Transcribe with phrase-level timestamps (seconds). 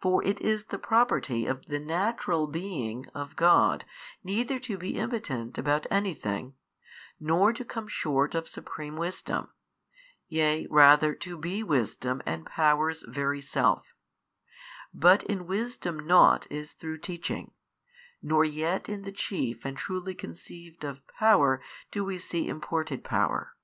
[0.00, 3.84] For it is the property of the Natural Being [of God
[4.20, 6.54] 22] neither to be impotent about anything,
[7.18, 9.48] nor to come short of supreme Wisdom,
[10.28, 13.96] yea rather to be Wisdom and Power's very self;
[14.94, 17.50] but in wisdom nought is through teaching,
[18.22, 23.56] nor yet in the Chief and truly conceived of Power do we see imported power.